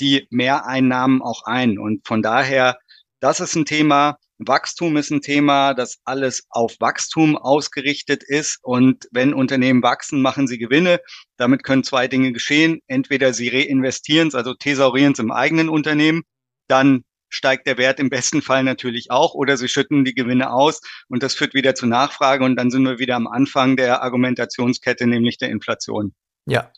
die 0.00 0.28
Mehreinnahmen 0.30 1.22
auch 1.22 1.42
ein. 1.44 1.80
Und 1.80 2.06
von 2.06 2.22
daher, 2.22 2.78
das 3.18 3.40
ist 3.40 3.56
ein 3.56 3.64
Thema. 3.64 4.16
Wachstum 4.48 4.96
ist 4.96 5.10
ein 5.10 5.20
Thema, 5.20 5.74
das 5.74 5.98
alles 6.04 6.46
auf 6.50 6.76
Wachstum 6.80 7.36
ausgerichtet 7.36 8.22
ist. 8.22 8.58
Und 8.62 9.08
wenn 9.10 9.34
Unternehmen 9.34 9.82
wachsen, 9.82 10.22
machen 10.22 10.46
sie 10.46 10.58
Gewinne. 10.58 11.00
Damit 11.36 11.64
können 11.64 11.84
zwei 11.84 12.08
Dinge 12.08 12.32
geschehen. 12.32 12.80
Entweder 12.86 13.32
sie 13.32 13.48
reinvestieren 13.48 14.28
es, 14.28 14.34
also 14.34 14.54
thesaurieren 14.54 15.12
es 15.12 15.18
im 15.18 15.30
eigenen 15.30 15.68
Unternehmen, 15.68 16.22
dann 16.68 17.04
steigt 17.28 17.66
der 17.66 17.78
Wert 17.78 17.98
im 17.98 18.10
besten 18.10 18.42
Fall 18.42 18.62
natürlich 18.62 19.10
auch 19.10 19.34
oder 19.34 19.56
sie 19.56 19.68
schütten 19.68 20.04
die 20.04 20.14
Gewinne 20.14 20.52
aus 20.52 20.80
und 21.08 21.22
das 21.22 21.34
führt 21.34 21.54
wieder 21.54 21.74
zu 21.74 21.86
Nachfrage 21.86 22.44
und 22.44 22.56
dann 22.56 22.70
sind 22.70 22.82
wir 22.84 22.98
wieder 22.98 23.16
am 23.16 23.26
Anfang 23.26 23.76
der 23.76 24.02
Argumentationskette, 24.02 25.06
nämlich 25.06 25.38
der 25.38 25.48
Inflation. 25.48 26.14
Ja. 26.46 26.70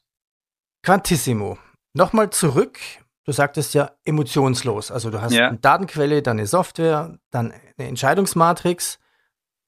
Quantissimo. 0.85 1.59
Nochmal 1.92 2.30
zurück 2.30 2.78
du 3.25 3.33
sagtest 3.33 3.75
ja 3.75 3.90
emotionslos. 4.04 4.90
Also 4.90 5.11
du 5.11 5.21
hast 5.21 5.33
ja. 5.33 5.49
eine 5.49 5.59
Datenquelle, 5.59 6.23
dann 6.23 6.38
eine 6.38 6.47
Software, 6.47 7.19
dann 7.31 7.52
eine 7.76 7.88
Entscheidungsmatrix 7.88 8.99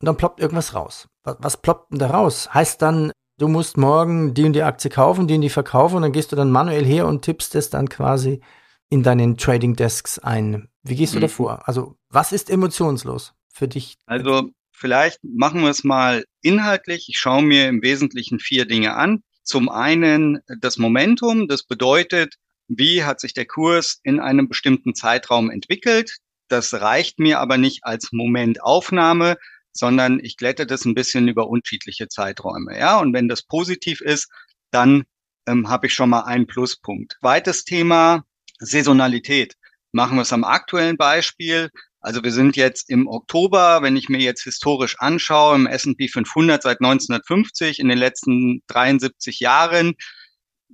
und 0.01 0.07
dann 0.07 0.17
ploppt 0.17 0.41
irgendwas 0.41 0.75
raus. 0.75 1.09
Was, 1.25 1.37
was 1.41 1.57
ploppt 1.57 1.93
denn 1.93 1.99
da 1.99 2.09
raus? 2.09 2.53
Heißt 2.53 2.81
dann, 2.83 3.13
du 3.39 3.49
musst 3.49 3.77
morgen 3.77 4.35
die 4.35 4.45
und 4.45 4.53
die 4.53 4.63
Aktie 4.63 4.91
kaufen, 4.91 5.27
die 5.27 5.35
und 5.35 5.41
die 5.41 5.51
verkaufen 5.51 5.97
und 5.97 6.03
dann 6.03 6.13
gehst 6.13 6.33
du 6.33 6.37
dann 6.37 6.51
manuell 6.51 6.85
her 6.85 7.07
und 7.07 7.23
tippst 7.23 7.55
es 7.55 7.71
dann 7.71 7.89
quasi 7.89 8.41
in 8.89 9.03
deinen 9.03 9.37
Trading 9.37 9.75
Desks 9.75 10.19
ein. 10.19 10.69
Wie 10.83 10.97
gehst 10.97 11.15
du 11.15 11.19
mhm. 11.19 11.23
davor? 11.23 11.69
Also, 11.69 11.97
was 12.09 12.33
ist 12.33 12.51
emotionslos 12.51 13.35
für 13.53 13.67
dich? 13.67 13.97
Also, 14.07 14.51
vielleicht 14.71 15.19
machen 15.25 15.63
wir 15.63 15.71
es 15.71 15.83
mal 15.83 16.25
inhaltlich. 16.43 17.09
Ich 17.09 17.19
schaue 17.19 17.43
mir 17.43 17.69
im 17.69 17.83
Wesentlichen 17.83 18.39
vier 18.39 18.67
Dinge 18.67 18.95
an. 18.95 19.23
Zum 19.43 19.69
einen 19.69 20.41
das 20.61 20.79
Momentum. 20.79 21.49
Das 21.49 21.65
bedeutet, 21.65 22.37
wie 22.69 23.05
hat 23.05 23.21
sich 23.21 23.35
der 23.35 23.47
Kurs 23.47 24.01
in 24.03 24.21
einem 24.21 24.49
bestimmten 24.49 24.95
Zeitraum 24.95 25.51
entwickelt. 25.51 26.19
Das 26.49 26.75
reicht 26.75 27.19
mir 27.19 27.41
aber 27.41 27.59
nicht 27.59 27.85
als 27.85 28.13
Momentaufnahme, 28.13 29.37
sondern 29.73 30.21
ich 30.23 30.37
glätte 30.37 30.67
das 30.67 30.85
ein 30.85 30.95
bisschen 30.95 31.29
über 31.29 31.49
unterschiedliche 31.49 32.09
Zeiträume. 32.09 32.79
Ja, 32.79 32.99
und 32.99 33.13
wenn 33.13 33.29
das 33.29 33.43
positiv 33.43 34.01
ist, 34.01 34.29
dann 34.71 35.05
ähm, 35.47 35.69
habe 35.69 35.87
ich 35.87 35.95
schon 35.95 36.11
mal 36.11 36.23
einen 36.23 36.47
Pluspunkt. 36.47 37.17
Zweites 37.21 37.65
Thema, 37.65 38.25
Saisonalität. 38.59 39.55
Machen 39.93 40.17
wir 40.17 40.23
es 40.23 40.33
am 40.33 40.45
aktuellen 40.45 40.97
Beispiel. 40.97 41.71
Also 42.01 42.23
wir 42.23 42.33
sind 42.33 42.57
jetzt 42.57 42.89
im 42.91 43.09
Oktober, 43.09 43.83
wenn 43.83 43.97
ich 43.97 44.09
mir 44.09 44.21
jetzt 44.21 44.45
historisch 44.45 44.97
anschaue, 44.99 45.57
im 45.57 45.67
S&P 45.67 46.09
500 46.09 46.63
seit 46.63 46.81
1950, 46.81 47.81
in 47.81 47.89
den 47.89 47.99
letzten 47.99 48.63
73 48.69 49.41
Jahren, 49.41 49.95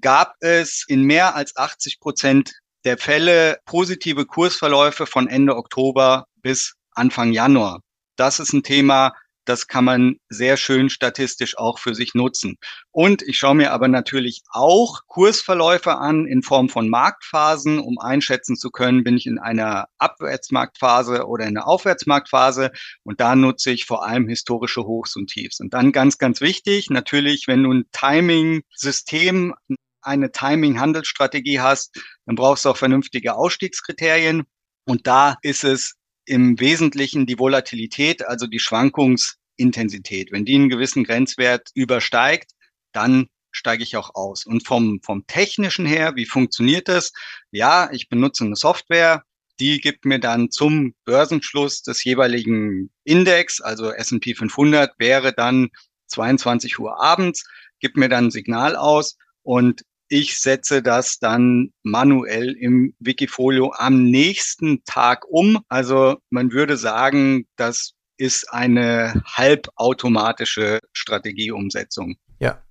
gab 0.01 0.35
es 0.41 0.85
in 0.87 1.03
mehr 1.05 1.35
als 1.35 1.57
80 1.57 2.01
Prozent 2.01 2.53
der 2.85 2.99
Fälle 2.99 3.59
positive 3.65 4.27
Kursverläufe 4.27 5.07
von 5.07 5.29
Ende 5.29 5.57
Oktober 5.57 6.27
bis 6.37 6.75
Anfang 6.93 7.33
Januar. 7.33 7.81
Das 8.17 8.41
ist 8.41 8.53
ein 8.53 8.63
Thema, 8.63 9.13
das 9.45 9.67
kann 9.67 9.85
man 9.85 10.17
sehr 10.29 10.57
schön 10.57 10.89
statistisch 10.89 11.59
auch 11.59 11.79
für 11.79 11.95
sich 11.95 12.15
nutzen. 12.15 12.57
Und 12.91 13.23
ich 13.23 13.39
schaue 13.39 13.57
mir 13.57 13.73
aber 13.73 13.89
natürlich 13.89 14.43
auch 14.51 15.01
Kursverläufe 15.07 15.97
an 15.97 16.27
in 16.27 16.43
Form 16.43 16.69
von 16.69 16.89
Marktphasen, 16.89 17.81
um 17.81 17.99
einschätzen 17.99 18.57
zu 18.57 18.71
können, 18.71 19.03
bin 19.03 19.17
ich 19.17 19.27
in 19.27 19.39
einer 19.39 19.87
Abwärtsmarktphase 19.99 21.27
oder 21.27 21.45
in 21.45 21.57
einer 21.57 21.67
Aufwärtsmarktphase. 21.67 22.71
Und 23.03 23.21
da 23.21 23.35
nutze 23.35 23.73
ich 23.73 23.85
vor 23.85 24.07
allem 24.07 24.29
historische 24.29 24.85
Hochs 24.85 25.17
und 25.17 25.29
Tiefs. 25.29 25.61
Und 25.61 25.75
dann 25.75 25.93
ganz, 25.93 26.19
ganz 26.19 26.41
wichtig, 26.41 26.91
natürlich, 26.91 27.49
wenn 27.49 27.65
du 27.65 27.73
ein 27.73 27.85
Timing-System, 27.93 29.55
eine 30.03 30.33
Timing-Handelsstrategie 30.33 31.61
hast, 31.61 31.99
dann 32.27 32.37
brauchst 32.37 32.65
du 32.65 32.71
auch 32.71 32.77
vernünftige 32.77 33.35
Ausstiegskriterien. 33.35 34.45
Und 34.85 35.07
da 35.07 35.37
ist 35.43 35.65
es 35.65 35.95
im 36.25 36.59
Wesentlichen 36.61 37.27
die 37.27 37.39
Volatilität, 37.39 38.27
also 38.27 38.47
die 38.47 38.59
Schwankungsintensität. 38.59 40.33
Wenn 40.33 40.45
die 40.45 40.55
einen 40.55 40.69
gewissen 40.69 41.05
Grenzwert 41.05 41.71
übersteigt, 41.75 42.53
dann 42.93 43.29
steige 43.51 43.83
ich 43.83 43.97
auch 43.97 44.15
aus. 44.15 44.47
Und 44.47 44.67
vom, 44.67 45.01
vom 45.03 45.27
technischen 45.27 45.87
her, 45.87 46.17
wie 46.17 46.27
funktioniert 46.27 46.89
das? 46.89 47.13
Ja, 47.51 47.91
ich 47.93 48.09
benutze 48.09 48.45
eine 48.45 48.57
Software, 48.57 49.25
die 49.61 49.81
gibt 49.81 50.05
mir 50.05 50.19
dann 50.19 50.51
zum 50.51 50.95
Börsenschluss 51.05 51.83
des 51.83 52.03
jeweiligen 52.05 52.91
Index, 53.05 53.61
also 53.61 53.93
S&P 53.93 54.35
500 54.35 54.99
wäre 54.99 55.33
dann 55.33 55.69
22 56.09 56.79
Uhr 56.79 57.01
abends, 57.01 57.45
gibt 57.79 57.97
mir 57.97 58.09
dann 58.09 58.27
ein 58.27 58.31
Signal 58.31 58.77
aus 58.77 59.17
und 59.43 59.83
ich 60.13 60.39
setze 60.39 60.83
das 60.83 61.19
dann 61.21 61.73
manuell 61.83 62.53
im 62.53 62.95
Wikifolio 62.99 63.73
am 63.75 64.11
nächsten 64.11 64.85
Tag 64.85 65.25
um. 65.27 65.61
Also 65.71 66.19
man 66.29 66.53
würde 66.53 66.77
sagen, 66.77 67.47
das 67.57 67.95
ist 68.19 68.53
eine 68.53 69.23
halbautomatische 69.25 70.81
Strategieumsetzung. 70.93 72.17
Ja. 72.41 72.63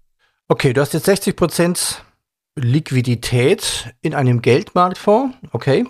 Okay, 0.50 0.72
du 0.74 0.82
hast 0.82 0.94
jetzt 0.94 1.08
60 1.08 1.36
Prozent 1.36 2.06
Liquidität 2.56 3.92
in 4.02 4.14
einem 4.14 4.44
Geldmarktfonds. 4.44 5.36
Okay. 5.52 5.88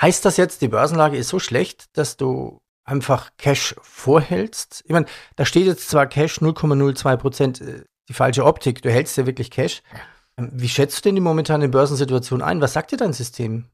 Heißt 0.00 0.24
das 0.24 0.36
jetzt, 0.38 0.60
die 0.60 0.68
Börsenlage 0.68 1.16
ist 1.16 1.28
so 1.28 1.38
schlecht, 1.38 1.86
dass 1.92 2.16
du 2.16 2.60
einfach 2.82 3.30
Cash 3.38 3.76
vorhältst? 3.80 4.82
Ich 4.86 4.90
meine, 4.90 5.06
da 5.36 5.44
steht 5.44 5.66
jetzt 5.66 5.88
zwar 5.88 6.08
Cash 6.08 6.38
0,02 6.38 7.16
Prozent, 7.16 7.60
äh, 7.60 7.84
die 8.08 8.14
falsche 8.14 8.44
Optik. 8.44 8.82
Du 8.82 8.90
hältst 8.90 9.16
ja 9.18 9.26
wirklich 9.26 9.52
Cash. 9.52 9.82
Wie 10.38 10.68
schätzt 10.68 10.98
du 10.98 11.08
denn 11.08 11.16
die 11.16 11.20
momentane 11.20 11.68
Börsensituation 11.68 12.42
ein? 12.42 12.60
Was 12.60 12.72
sagt 12.72 12.92
dir 12.92 12.96
dein 12.96 13.12
System? 13.12 13.64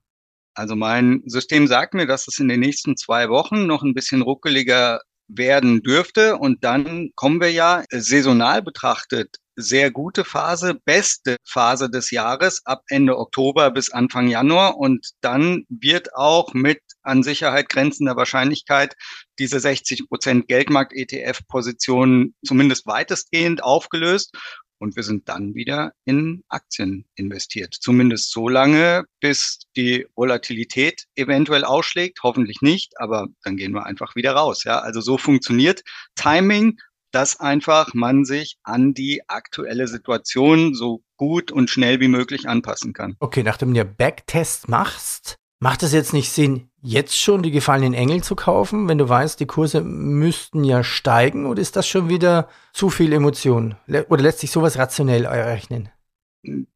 Also 0.55 0.77
mein 0.77 1.23
System 1.27 1.67
sagt 1.67 1.95
mir, 1.95 2.07
dass 2.07 2.27
es 2.27 2.39
in 2.39 2.49
den 2.49 2.61
nächsten 2.61 2.97
zwei 2.97 3.29
Wochen 3.29 3.67
noch 3.67 3.83
ein 3.83 3.93
bisschen 3.93 4.23
ruckeliger 4.23 5.01
werden 5.29 5.83
dürfte. 5.83 6.37
Und 6.37 6.65
dann 6.65 7.11
kommen 7.17 7.41
wir 7.41 7.51
ja 7.51 7.85
saisonal 7.91 8.63
betrachtet 8.63 9.37
sehr 9.57 9.91
gute 9.91 10.25
Phase, 10.25 10.75
beste 10.85 11.37
Phase 11.45 11.89
des 11.89 12.11
Jahres 12.11 12.63
ab 12.65 12.83
Ende 12.89 13.19
Oktober 13.19 13.71
bis 13.71 13.91
Anfang 13.91 14.29
Januar. 14.29 14.77
Und 14.79 15.11
dann 15.21 15.65
wird 15.69 16.15
auch 16.15 16.55
mit 16.55 16.81
an 17.03 17.23
Sicherheit 17.23 17.69
grenzender 17.69 18.17
Wahrscheinlichkeit 18.17 18.95
diese 19.39 19.61
60 19.61 20.09
Prozent 20.09 20.49
Geldmarkt-ETF-Positionen 20.49 22.35
zumindest 22.45 22.87
weitestgehend 22.87 23.63
aufgelöst. 23.63 24.37
Und 24.79 24.97
wir 24.97 25.03
sind 25.03 25.29
dann 25.29 25.55
wieder 25.55 25.93
in 26.05 26.43
Aktien 26.49 27.07
investiert. 27.15 27.75
Zumindest 27.81 28.33
so 28.33 28.49
lange, 28.49 29.05
bis 29.21 29.61
die 29.77 30.07
Volatilität 30.15 31.05
eventuell 31.15 31.65
ausschlägt. 31.65 32.19
Hoffentlich 32.23 32.61
nicht, 32.61 32.93
aber 32.99 33.29
dann 33.45 33.57
gehen 33.57 33.73
wir 33.73 33.87
einfach 33.87 34.15
wieder 34.15 34.33
raus. 34.33 34.65
Ja, 34.65 34.81
also 34.81 35.01
so 35.01 35.17
funktioniert 35.17 35.83
Timing, 36.17 36.77
dass 37.13 37.39
einfach 37.39 37.95
man 37.95 38.25
sich 38.25 38.57
an 38.65 38.93
die 38.93 39.23
aktuelle 39.29 39.87
Situation 39.87 40.75
so 40.75 41.03
gut 41.17 41.53
und 41.53 41.71
schnell 41.71 42.01
wie 42.01 42.09
möglich 42.09 42.49
anpassen 42.49 42.93
kann. 42.93 43.17
Okay, 43.21 43.45
nachdem 43.45 43.73
du 43.73 43.85
Backtest 43.85 44.69
machst, 44.69 45.39
Macht 45.65 45.83
es 45.83 45.95
jetzt 45.95 46.13
nicht 46.13 46.31
Sinn, 46.31 46.69
jetzt 46.85 47.19
schon 47.19 47.43
die 47.43 47.51
gefallenen 47.51 47.95
Engel 47.95 48.23
zu 48.23 48.37
kaufen, 48.37 48.89
wenn 48.89 48.99
du 48.99 49.09
weißt, 49.09 49.41
die 49.41 49.47
Kurse 49.47 49.81
müssten 49.81 50.65
ja 50.65 50.85
steigen? 50.85 51.47
Oder 51.47 51.63
ist 51.63 51.77
das 51.77 51.89
schon 51.89 52.11
wieder 52.11 52.49
zu 52.75 52.91
viel 52.91 53.13
Emotion? 53.15 53.77
Oder 54.09 54.23
lässt 54.23 54.41
sich 54.41 54.51
sowas 54.51 54.77
rationell 54.77 55.25
errechnen? 55.25 55.89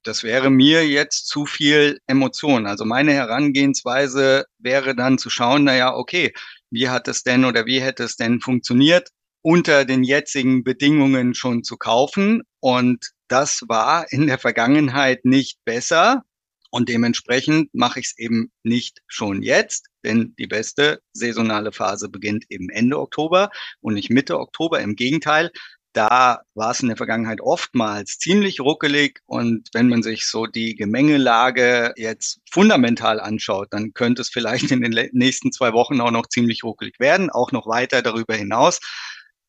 Das 0.03 0.23
wäre 0.23 0.49
mir 0.49 0.89
jetzt 0.89 1.29
zu 1.29 1.45
viel 1.45 2.01
Emotion. 2.07 2.67
Also 2.67 2.87
meine 2.87 3.13
Herangehensweise 3.13 4.47
wäre 4.59 4.97
dann 4.97 5.19
zu 5.19 5.29
schauen, 5.29 5.65
naja, 5.65 5.95
okay, 5.95 6.33
wie 6.71 6.89
hat 6.89 7.07
es 7.07 7.23
denn 7.23 7.45
oder 7.45 7.67
wie 7.67 7.83
hätte 7.83 8.05
es 8.05 8.17
denn 8.17 8.41
funktioniert, 8.41 9.11
unter 9.43 9.85
den 9.85 10.05
jetzigen 10.05 10.65
Bedingungen 10.65 11.35
schon 11.35 11.65
zu 11.65 11.77
kaufen? 11.77 12.45
Und 12.61 13.11
das 13.29 13.63
war 13.69 14.11
in 14.11 14.27
der 14.27 14.39
Vergangenheit 14.39 15.27
nicht 15.27 15.59
besser. 15.67 16.23
Und 16.71 16.89
dementsprechend 16.89 17.73
mache 17.73 18.01
ich 18.01 18.07
es 18.07 18.19
eben 18.19 18.51
nicht 18.63 19.01
schon 19.07 19.43
jetzt, 19.43 19.87
denn 20.05 20.35
die 20.39 20.47
beste 20.47 21.01
saisonale 21.13 21.73
Phase 21.73 22.09
beginnt 22.09 22.45
eben 22.51 22.69
Ende 22.69 22.99
Oktober 22.99 23.51
und 23.81 23.95
nicht 23.95 24.11
Mitte 24.11 24.39
Oktober. 24.39 24.81
Im 24.81 24.95
Gegenteil, 24.95 25.51
da 25.95 26.43
war 26.55 26.71
es 26.71 26.81
in 26.81 26.89
der 26.89 26.97
Vergangenheit 26.97 27.41
oftmals 27.41 28.19
ziemlich 28.19 28.61
ruckelig 28.61 29.21
und 29.27 29.69
wenn 29.73 29.89
man 29.89 30.03
sich 30.03 30.27
so 30.27 30.47
die 30.47 30.75
Gemengelage 30.77 31.95
jetzt 31.97 32.41
fundamental 32.51 33.19
anschaut, 33.19 33.69
dann 33.71 33.95
könnte 33.95 34.23
es 34.23 34.29
vielleicht 34.29 34.71
in 34.71 34.83
den 34.83 35.09
nächsten 35.13 35.51
zwei 35.53 35.73
Wochen 35.73 36.01
auch 36.01 36.11
noch 36.11 36.29
ziemlich 36.29 36.63
ruckelig 36.63 37.01
werden, 37.01 37.31
auch 37.31 37.53
noch 37.53 37.67
weiter 37.67 38.03
darüber 38.03 38.35
hinaus. 38.35 38.81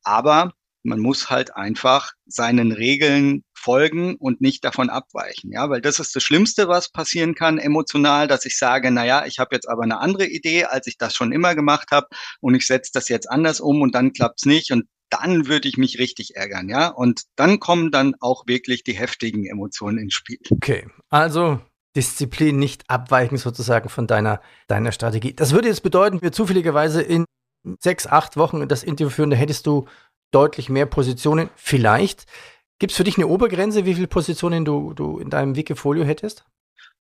Aber 0.03 0.53
man 0.83 0.99
muss 0.99 1.29
halt 1.29 1.55
einfach 1.55 2.11
seinen 2.25 2.71
Regeln 2.71 3.43
folgen 3.53 4.15
und 4.15 4.39
nicht 4.41 4.63
davon 4.63 4.89
abweichen, 4.89 5.51
ja, 5.51 5.69
weil 5.69 5.81
das 5.81 5.99
ist 5.99 6.15
das 6.15 6.23
Schlimmste, 6.23 6.67
was 6.67 6.89
passieren 6.89 7.35
kann 7.35 7.57
emotional, 7.57 8.27
dass 8.27 8.45
ich 8.45 8.57
sage, 8.57 8.89
na 8.91 9.05
ja, 9.05 9.25
ich 9.25 9.39
habe 9.39 9.55
jetzt 9.55 9.67
aber 9.67 9.83
eine 9.83 9.99
andere 9.99 10.25
Idee, 10.25 10.65
als 10.65 10.87
ich 10.87 10.97
das 10.97 11.13
schon 11.15 11.31
immer 11.31 11.55
gemacht 11.55 11.89
habe 11.91 12.07
und 12.39 12.55
ich 12.55 12.65
setze 12.65 12.91
das 12.93 13.09
jetzt 13.09 13.29
anders 13.29 13.59
um 13.59 13.81
und 13.81 13.95
dann 13.95 14.13
klappt's 14.13 14.45
nicht 14.45 14.71
und 14.71 14.85
dann 15.09 15.47
würde 15.47 15.67
ich 15.67 15.77
mich 15.77 15.99
richtig 15.99 16.35
ärgern, 16.35 16.69
ja, 16.69 16.87
und 16.87 17.23
dann 17.35 17.59
kommen 17.59 17.91
dann 17.91 18.15
auch 18.19 18.47
wirklich 18.47 18.83
die 18.83 18.93
heftigen 18.93 19.45
Emotionen 19.45 19.97
ins 19.97 20.13
Spiel. 20.13 20.39
Okay, 20.51 20.87
also 21.09 21.59
Disziplin 21.95 22.57
nicht 22.57 22.83
abweichen 22.87 23.37
sozusagen 23.37 23.89
von 23.89 24.05
deiner 24.05 24.41
deiner 24.67 24.91
Strategie. 24.91 25.33
Das 25.33 25.51
würde 25.51 25.67
jetzt 25.67 25.81
bedeuten, 25.81 26.21
wir 26.21 26.31
zufälligerweise 26.31 27.01
in 27.01 27.25
sechs, 27.79 28.07
acht 28.07 28.37
Wochen 28.37 28.67
das 28.67 28.83
Interview 28.83 29.09
führen, 29.09 29.31
da 29.31 29.35
hättest 29.37 29.65
du 29.67 29.87
deutlich 30.31 30.69
mehr 30.69 30.85
Positionen. 30.85 31.49
Vielleicht. 31.55 32.25
Gibt 32.79 32.91
es 32.91 32.97
für 32.97 33.03
dich 33.03 33.17
eine 33.17 33.27
Obergrenze, 33.27 33.85
wie 33.85 33.95
viele 33.95 34.07
Positionen 34.07 34.63
du, 34.63 34.93
du 34.93 35.19
in 35.19 35.29
deinem 35.29 35.55
Wikifolio 35.55 36.05
hättest? 36.05 36.45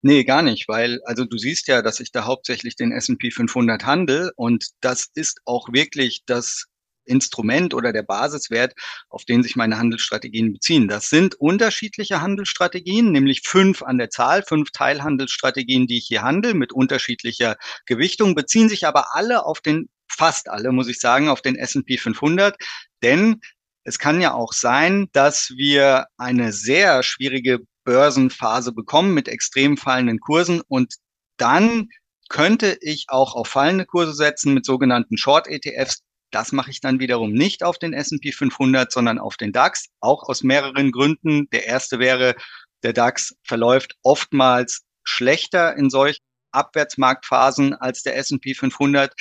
Nee, 0.02 0.25
gar 0.25 0.42
nicht, 0.42 0.68
weil, 0.68 1.00
also 1.04 1.25
du 1.25 1.38
siehst 1.38 1.66
ja, 1.66 1.82
dass 1.82 1.99
ich 1.99 2.12
da 2.12 2.25
hauptsächlich 2.25 2.76
den 2.76 2.92
S&P 2.92 3.32
500 3.32 3.85
handel 3.85 4.32
und 4.37 4.66
das 4.80 5.08
ist 5.14 5.40
auch 5.44 5.73
wirklich 5.73 6.23
das 6.25 6.66
Instrument 7.08 7.75
oder 7.75 7.92
der 7.92 8.02
Basiswert, 8.02 8.75
auf 9.08 9.25
den 9.25 9.42
sich 9.42 9.56
meine 9.56 9.78
Handelsstrategien 9.78 10.52
beziehen. 10.52 10.87
Das 10.88 11.11
sind 11.11 11.35
unterschiedliche 11.35 12.20
Handelsstrategien, 12.20 13.11
nämlich 13.11 13.42
fünf 13.44 13.82
an 13.82 13.99
der 13.99 14.11
Zahl, 14.11 14.42
fünf 14.42 14.70
Teilhandelsstrategien, 14.70 15.87
die 15.87 15.99
ich 15.99 16.06
hier 16.06 16.23
handle, 16.23 16.54
mit 16.54 16.73
unterschiedlicher 16.73 17.56
Gewichtung, 17.87 18.35
beziehen 18.35 18.68
sich 18.68 18.87
aber 18.87 19.16
alle 19.16 19.44
auf 19.44 19.61
den 19.61 19.88
fast 20.11 20.49
alle, 20.49 20.73
muss 20.73 20.88
ich 20.88 21.00
sagen, 21.00 21.28
auf 21.28 21.42
den 21.42 21.56
S&P 21.56 21.99
500, 21.99 22.56
denn 23.02 23.40
Es 23.85 23.99
kann 23.99 24.21
ja 24.21 24.35
auch 24.35 24.52
sein, 24.52 25.09
dass 25.12 25.50
wir 25.57 26.07
eine 26.19 26.52
sehr 26.52 27.02
schwierige 27.02 27.61
Börsenphase 27.85 28.73
bekommen 28.73 29.14
mit 29.14 29.28
extrem 29.28 29.78
fallenden 29.78 30.21
Kursen 30.21 30.61
und 30.69 30.97
dann 31.38 31.88
könnte 32.28 32.76
ich 32.83 33.07
auch 33.09 33.35
auf 33.35 33.49
fallende 33.49 33.87
Kurse 33.87 34.12
setzen 34.12 34.52
mit 34.52 34.67
sogenannten 34.67 35.17
Short-ETFs. 35.17 36.02
Das 36.31 36.52
mache 36.52 36.71
ich 36.71 36.81
dann 36.81 37.00
wiederum 37.00 37.33
nicht 37.33 37.62
auf 37.62 37.78
den 37.78 37.95
S&P 37.95 38.33
500, 38.33 38.93
sondern 38.93 39.19
auf 39.19 39.38
den 39.38 39.52
DAX, 39.52 39.87
auch 40.00 40.28
aus 40.28 40.43
mehreren 40.43 40.93
Gründen. 40.93 41.49
Der 41.50 41.67
erste 41.67 41.99
wäre, 41.99 42.35
der 42.83 42.93
DAX 42.93 43.35
verläuft 43.43 43.97
oftmals 44.02 44.83
schlechter 45.05 45.75
in 45.76 45.88
solchen 45.88 46.23
Abwärtsmarktphasen 46.52 47.75
als 47.75 48.02
der 48.02 48.17
S&P 48.17 48.55
500. 48.55 49.14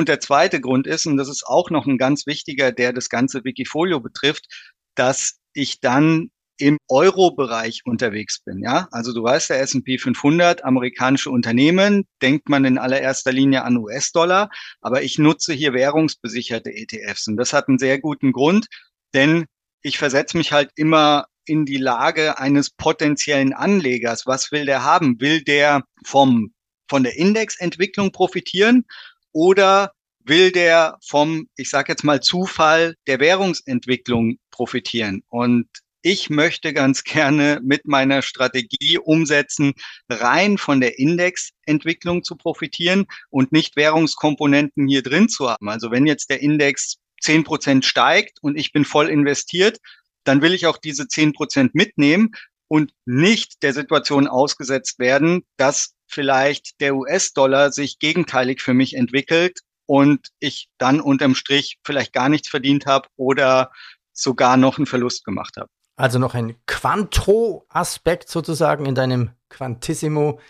Und 0.00 0.08
der 0.08 0.18
zweite 0.18 0.62
Grund 0.62 0.86
ist, 0.86 1.04
und 1.04 1.18
das 1.18 1.28
ist 1.28 1.46
auch 1.46 1.68
noch 1.68 1.86
ein 1.86 1.98
ganz 1.98 2.26
wichtiger, 2.26 2.72
der 2.72 2.94
das 2.94 3.10
ganze 3.10 3.44
Wikifolio 3.44 4.00
betrifft, 4.00 4.46
dass 4.94 5.40
ich 5.52 5.80
dann 5.80 6.30
im 6.56 6.78
Euro-Bereich 6.88 7.82
unterwegs 7.84 8.40
bin. 8.42 8.62
Ja, 8.62 8.88
also 8.92 9.12
du 9.12 9.22
weißt, 9.22 9.50
der 9.50 9.60
S&P 9.60 9.98
500, 9.98 10.64
amerikanische 10.64 11.28
Unternehmen, 11.28 12.06
denkt 12.22 12.48
man 12.48 12.64
in 12.64 12.78
allererster 12.78 13.30
Linie 13.30 13.62
an 13.62 13.76
US-Dollar, 13.76 14.48
aber 14.80 15.02
ich 15.02 15.18
nutze 15.18 15.52
hier 15.52 15.74
währungsbesicherte 15.74 16.70
ETFs 16.74 17.28
und 17.28 17.36
das 17.36 17.52
hat 17.52 17.68
einen 17.68 17.78
sehr 17.78 18.00
guten 18.00 18.32
Grund, 18.32 18.68
denn 19.12 19.44
ich 19.82 19.98
versetze 19.98 20.38
mich 20.38 20.50
halt 20.50 20.70
immer 20.76 21.26
in 21.44 21.66
die 21.66 21.76
Lage 21.76 22.38
eines 22.38 22.70
potenziellen 22.70 23.52
Anlegers. 23.52 24.26
Was 24.26 24.50
will 24.50 24.64
der 24.64 24.82
haben? 24.82 25.20
Will 25.20 25.42
der 25.42 25.82
vom 26.06 26.54
von 26.88 27.02
der 27.04 27.18
Indexentwicklung 27.18 28.12
profitieren 28.12 28.86
oder 29.32 29.92
will 30.24 30.52
der 30.52 30.98
vom, 31.06 31.48
ich 31.56 31.70
sage 31.70 31.92
jetzt 31.92 32.04
mal, 32.04 32.20
Zufall 32.20 32.94
der 33.06 33.20
Währungsentwicklung 33.20 34.38
profitieren? 34.50 35.22
Und 35.28 35.66
ich 36.02 36.30
möchte 36.30 36.72
ganz 36.72 37.04
gerne 37.04 37.60
mit 37.62 37.86
meiner 37.86 38.22
Strategie 38.22 38.98
umsetzen, 38.98 39.72
rein 40.08 40.58
von 40.58 40.80
der 40.80 40.98
Indexentwicklung 40.98 42.24
zu 42.24 42.36
profitieren 42.36 43.06
und 43.30 43.52
nicht 43.52 43.76
Währungskomponenten 43.76 44.88
hier 44.88 45.02
drin 45.02 45.28
zu 45.28 45.48
haben. 45.50 45.68
Also 45.68 45.90
wenn 45.90 46.06
jetzt 46.06 46.30
der 46.30 46.42
Index 46.42 46.96
zehn 47.20 47.44
Prozent 47.44 47.84
steigt 47.84 48.38
und 48.42 48.56
ich 48.56 48.72
bin 48.72 48.84
voll 48.84 49.08
investiert, 49.08 49.78
dann 50.24 50.42
will 50.42 50.54
ich 50.54 50.66
auch 50.66 50.78
diese 50.78 51.08
zehn 51.08 51.32
Prozent 51.32 51.74
mitnehmen 51.74 52.30
und 52.70 52.92
nicht 53.04 53.64
der 53.64 53.72
Situation 53.72 54.28
ausgesetzt 54.28 55.00
werden, 55.00 55.42
dass 55.56 55.94
vielleicht 56.06 56.80
der 56.80 56.94
US-Dollar 56.94 57.72
sich 57.72 57.98
gegenteilig 57.98 58.62
für 58.62 58.74
mich 58.74 58.94
entwickelt 58.94 59.58
und 59.86 60.28
ich 60.38 60.68
dann 60.78 61.00
unterm 61.00 61.34
Strich 61.34 61.78
vielleicht 61.84 62.12
gar 62.12 62.28
nichts 62.28 62.48
verdient 62.48 62.86
habe 62.86 63.08
oder 63.16 63.72
sogar 64.12 64.56
noch 64.56 64.78
einen 64.78 64.86
Verlust 64.86 65.24
gemacht 65.24 65.56
habe. 65.56 65.68
Also 65.96 66.20
noch 66.20 66.34
ein 66.34 66.54
Quanto-Aspekt 66.66 68.28
sozusagen 68.28 68.86
in 68.86 68.94
deinem 68.94 69.30
Quantissimo. 69.48 70.40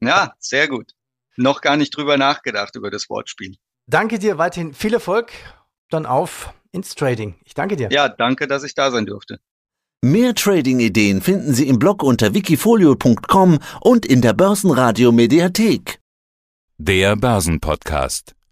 Ja, 0.00 0.32
sehr 0.38 0.68
gut. 0.68 0.92
Noch 1.36 1.60
gar 1.60 1.76
nicht 1.76 1.96
drüber 1.96 2.16
nachgedacht 2.16 2.76
über 2.76 2.92
das 2.92 3.10
Wortspiel. 3.10 3.56
Danke 3.86 4.20
dir 4.20 4.38
weiterhin. 4.38 4.74
Viel 4.74 4.94
Erfolg. 4.94 5.32
Dann 5.90 6.06
auf 6.06 6.54
ins 6.70 6.94
Trading. 6.94 7.34
Ich 7.44 7.54
danke 7.54 7.74
dir. 7.74 7.88
Ja, 7.90 8.08
danke, 8.08 8.46
dass 8.46 8.62
ich 8.62 8.74
da 8.74 8.92
sein 8.92 9.06
durfte. 9.06 9.40
Mehr 10.04 10.34
Trading-Ideen 10.34 11.22
finden 11.22 11.54
Sie 11.54 11.66
im 11.66 11.78
Blog 11.78 12.02
unter 12.02 12.34
wikifolio.com 12.34 13.58
und 13.80 14.04
in 14.04 14.20
der 14.20 14.34
Börsenradio 14.34 15.12
Mediathek. 15.12 15.98
Der 16.76 17.16
Börsenpodcast. 17.16 18.34